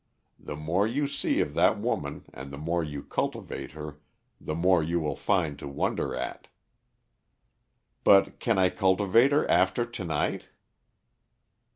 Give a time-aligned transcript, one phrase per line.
[0.39, 3.99] The more you see of that woman and the more you cultivate her
[4.39, 6.47] the more you will find to wonder at."
[8.03, 10.47] "But can I cultivate her after to night?"